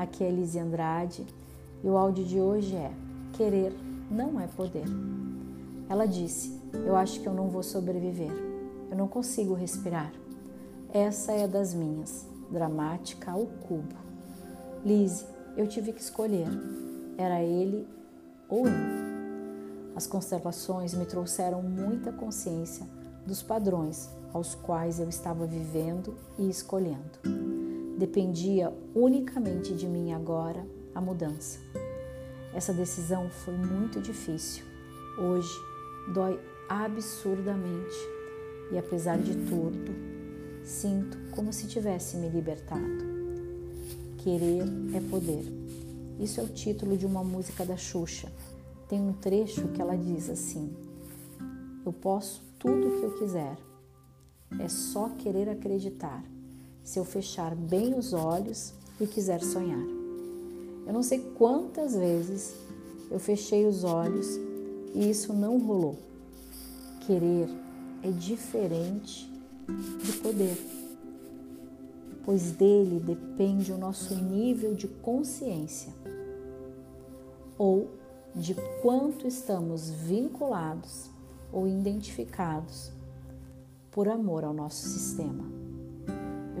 [0.00, 1.26] Aqui é Elise Andrade
[1.84, 2.90] e o áudio de hoje é
[3.34, 3.70] Querer
[4.10, 4.86] não é poder.
[5.90, 8.32] Ela disse: Eu acho que eu não vou sobreviver.
[8.90, 10.10] Eu não consigo respirar.
[10.90, 13.94] Essa é das minhas, dramática ao cubo.
[14.82, 16.48] Lise, eu tive que escolher.
[17.18, 17.86] Era ele
[18.48, 18.72] ou eu.
[19.94, 22.86] As constelações me trouxeram muita consciência
[23.26, 27.69] dos padrões aos quais eu estava vivendo e escolhendo.
[28.00, 31.58] Dependia unicamente de mim agora a mudança.
[32.54, 34.64] Essa decisão foi muito difícil.
[35.18, 35.52] Hoje
[36.14, 37.94] dói absurdamente
[38.72, 39.92] e, apesar de tudo,
[40.64, 43.04] sinto como se tivesse me libertado.
[44.16, 44.64] Querer
[44.94, 45.44] é poder.
[46.18, 48.32] Isso é o título de uma música da Xuxa.
[48.88, 50.74] Tem um trecho que ela diz assim:
[51.84, 53.58] Eu posso tudo o que eu quiser.
[54.58, 56.24] É só querer acreditar
[56.84, 59.84] se eu fechar bem os olhos e quiser sonhar.
[60.86, 62.54] Eu não sei quantas vezes
[63.10, 64.26] eu fechei os olhos
[64.94, 65.96] e isso não rolou.
[67.06, 67.48] Querer
[68.02, 69.30] é diferente
[70.02, 70.56] de poder,
[72.24, 75.92] pois dele depende o nosso nível de consciência
[77.58, 77.90] ou
[78.34, 81.10] de quanto estamos vinculados
[81.52, 82.90] ou identificados
[83.90, 85.59] por amor ao nosso sistema.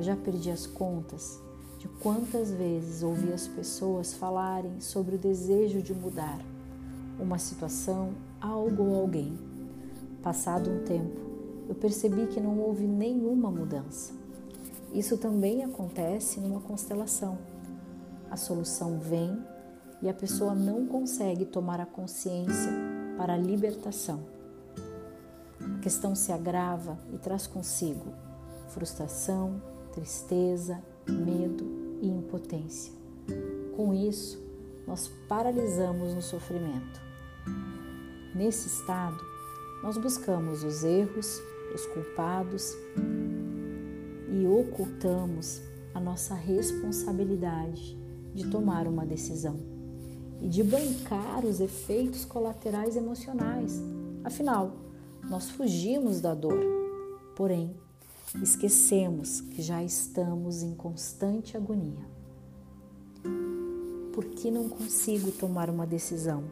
[0.00, 1.38] Eu já perdi as contas
[1.78, 6.40] de quantas vezes ouvi as pessoas falarem sobre o desejo de mudar
[7.18, 9.38] uma situação, algo ou alguém.
[10.22, 11.20] Passado um tempo,
[11.68, 14.14] eu percebi que não houve nenhuma mudança.
[14.90, 17.36] Isso também acontece numa constelação.
[18.30, 19.38] A solução vem
[20.00, 22.72] e a pessoa não consegue tomar a consciência
[23.18, 24.20] para a libertação.
[25.60, 28.14] A questão se agrava e traz consigo
[28.70, 29.60] frustração,
[30.00, 32.90] tristeza, medo e impotência.
[33.76, 34.42] Com isso,
[34.86, 37.00] nós paralisamos no sofrimento.
[38.34, 39.18] Nesse estado,
[39.82, 41.42] nós buscamos os erros,
[41.74, 42.74] os culpados
[44.30, 45.60] e ocultamos
[45.92, 47.94] a nossa responsabilidade
[48.34, 49.58] de tomar uma decisão
[50.40, 53.78] e de bancar os efeitos colaterais emocionais.
[54.24, 54.72] Afinal,
[55.28, 56.64] nós fugimos da dor,
[57.36, 57.76] porém,
[58.42, 62.04] esquecemos que já estamos em constante agonia.
[64.12, 66.44] Por que não consigo tomar uma decisão?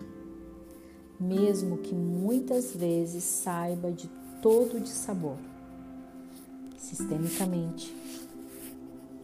[1.20, 4.08] Mesmo que muitas vezes saiba de
[4.42, 5.36] todo de sabor.
[6.78, 7.94] Sistemicamente,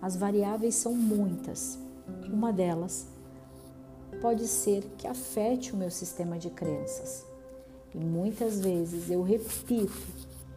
[0.01, 1.79] as variáveis são muitas.
[2.31, 3.07] Uma delas
[4.21, 7.25] pode ser que afete o meu sistema de crenças.
[7.95, 9.93] E muitas vezes eu repito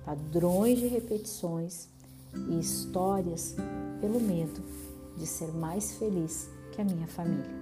[0.08, 1.90] padrões de repetições
[2.50, 3.58] e histórias
[4.00, 4.64] pelo medo
[5.18, 7.58] de ser mais feliz que a minha família.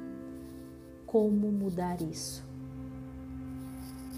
[1.07, 2.43] Como mudar isso?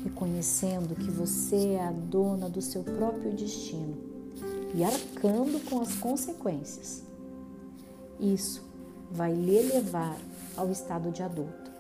[0.04, 3.96] Reconhecendo que você é a dona do seu próprio destino
[4.76, 7.04] e arcando com as consequências.
[8.20, 8.62] Isso
[9.10, 10.18] vai lhe levar
[10.58, 11.72] ao estado de adulto,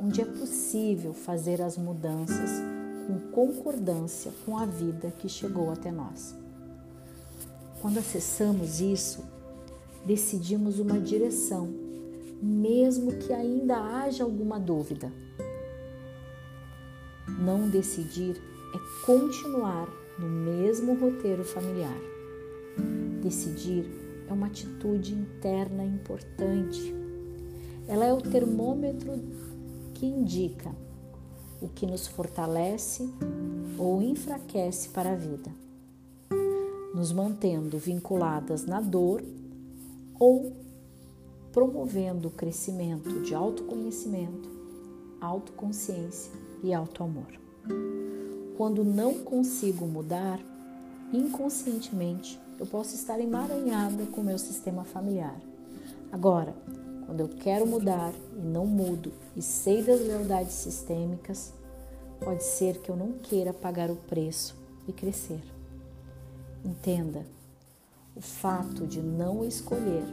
[0.00, 2.77] onde é possível fazer as mudanças
[3.08, 6.34] com concordância com a vida que chegou até nós.
[7.80, 9.24] Quando acessamos isso,
[10.04, 11.72] decidimos uma direção,
[12.42, 15.10] mesmo que ainda haja alguma dúvida.
[17.40, 18.36] Não decidir
[18.74, 19.88] é continuar
[20.18, 21.98] no mesmo roteiro familiar.
[23.22, 23.86] Decidir
[24.28, 26.94] é uma atitude interna importante.
[27.86, 29.18] Ela é o termômetro
[29.94, 30.70] que indica
[31.60, 33.08] o que nos fortalece
[33.78, 35.50] ou enfraquece para a vida,
[36.94, 39.22] nos mantendo vinculadas na dor
[40.18, 40.52] ou
[41.52, 44.48] promovendo o crescimento de autoconhecimento,
[45.20, 46.32] autoconsciência
[46.62, 47.38] e autoamor.
[48.56, 50.40] Quando não consigo mudar,
[51.12, 55.40] inconscientemente eu posso estar emaranhada com o meu sistema familiar.
[56.10, 56.54] Agora,
[57.08, 61.54] quando eu quero mudar e não mudo e sei das lealdades sistêmicas,
[62.20, 64.54] pode ser que eu não queira pagar o preço
[64.86, 65.40] e crescer.
[66.62, 67.24] Entenda,
[68.14, 70.04] o fato de não escolher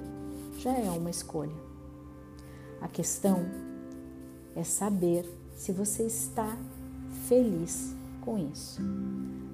[0.58, 1.52] já é uma escolha.
[2.80, 3.46] A questão
[4.56, 6.58] é saber se você está
[7.28, 8.82] feliz com isso.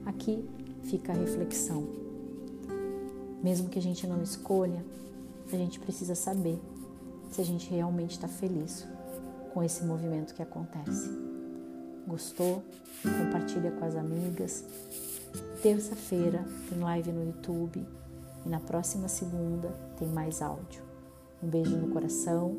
[0.05, 0.47] Aqui
[0.83, 1.87] fica a reflexão.
[3.41, 4.85] Mesmo que a gente não escolha,
[5.51, 6.59] a gente precisa saber
[7.31, 8.85] se a gente realmente está feliz
[9.53, 11.09] com esse movimento que acontece.
[12.07, 12.63] Gostou?
[13.01, 14.63] Compartilha com as amigas.
[15.61, 17.85] Terça-feira tem live no YouTube
[18.45, 20.83] e na próxima segunda tem mais áudio.
[21.41, 22.55] Um beijo no coração